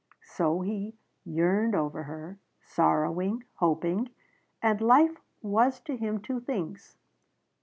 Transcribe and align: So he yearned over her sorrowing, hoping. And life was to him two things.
So 0.33 0.61
he 0.61 0.97
yearned 1.23 1.75
over 1.75 2.01
her 2.05 2.39
sorrowing, 2.59 3.43
hoping. 3.57 4.09
And 4.59 4.81
life 4.81 5.17
was 5.43 5.79
to 5.81 5.95
him 5.95 6.21
two 6.23 6.39
things. 6.39 6.97